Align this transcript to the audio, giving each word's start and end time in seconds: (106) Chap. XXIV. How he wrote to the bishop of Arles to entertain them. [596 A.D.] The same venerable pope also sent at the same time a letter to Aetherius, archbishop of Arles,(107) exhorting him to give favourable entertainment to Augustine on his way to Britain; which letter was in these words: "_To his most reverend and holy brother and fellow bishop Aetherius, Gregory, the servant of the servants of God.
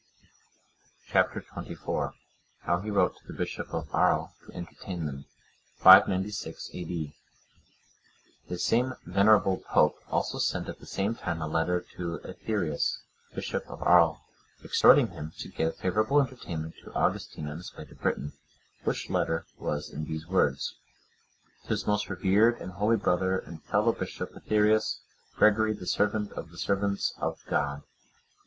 (106) 1.11 1.11
Chap. 1.53 1.63
XXIV. 1.77 2.13
How 2.61 2.79
he 2.79 2.89
wrote 2.89 3.15
to 3.17 3.27
the 3.27 3.37
bishop 3.37 3.71
of 3.71 3.87
Arles 3.93 4.31
to 4.47 4.51
entertain 4.55 5.05
them. 5.05 5.25
[596 5.77 6.69
A.D.] 6.73 7.15
The 8.49 8.57
same 8.57 8.93
venerable 9.05 9.57
pope 9.57 9.99
also 10.09 10.39
sent 10.39 10.67
at 10.67 10.79
the 10.79 10.87
same 10.87 11.13
time 11.13 11.39
a 11.39 11.45
letter 11.47 11.85
to 11.97 12.17
Aetherius, 12.23 13.03
archbishop 13.29 13.69
of 13.69 13.83
Arles,(107) 13.83 14.65
exhorting 14.65 15.07
him 15.09 15.33
to 15.37 15.49
give 15.49 15.77
favourable 15.77 16.19
entertainment 16.19 16.77
to 16.83 16.91
Augustine 16.95 17.47
on 17.47 17.57
his 17.57 17.71
way 17.75 17.85
to 17.85 17.93
Britain; 17.93 18.33
which 18.83 19.07
letter 19.07 19.45
was 19.59 19.91
in 19.91 20.05
these 20.05 20.25
words: 20.25 20.77
"_To 21.65 21.67
his 21.67 21.85
most 21.85 22.09
reverend 22.09 22.59
and 22.59 22.71
holy 22.71 22.97
brother 22.97 23.37
and 23.37 23.61
fellow 23.65 23.91
bishop 23.93 24.31
Aetherius, 24.35 25.01
Gregory, 25.35 25.73
the 25.73 25.85
servant 25.85 26.31
of 26.31 26.49
the 26.49 26.57
servants 26.57 27.13
of 27.19 27.45
God. 27.45 27.83